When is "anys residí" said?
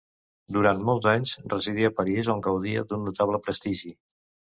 1.11-1.85